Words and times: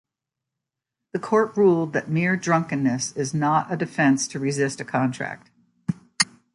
The 1.13 1.19
Court 1.19 1.55
ruled 1.55 1.93
that 1.93 2.09
'mere 2.09 2.35
drunkenness' 2.35 3.15
is 3.15 3.35
not 3.35 3.71
a 3.71 3.77
defence 3.77 4.27
to 4.29 4.39
resist 4.39 4.81
a 4.81 4.83
contract. 4.83 5.51